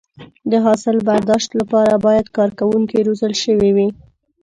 د 0.51 0.53
حاصل 0.65 0.97
برداشت 1.09 1.49
لپاره 1.59 1.93
باید 2.05 2.27
کارکوونکي 2.37 2.97
روزل 3.07 3.33
شوي 3.43 3.69
وي. 3.75 3.89